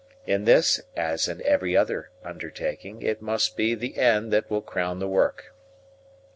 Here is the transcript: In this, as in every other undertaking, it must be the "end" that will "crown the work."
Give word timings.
In 0.25 0.45
this, 0.45 0.81
as 0.95 1.27
in 1.27 1.45
every 1.45 1.77
other 1.77 2.09
undertaking, 2.23 3.03
it 3.03 3.21
must 3.21 3.55
be 3.55 3.75
the 3.75 3.99
"end" 3.99 4.33
that 4.33 4.49
will 4.49 4.63
"crown 4.63 4.97
the 4.97 5.07
work." 5.07 5.53